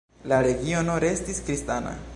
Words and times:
La 0.31 0.39
regiono 0.47 0.97
restis 1.05 1.43
kristana. 1.51 1.95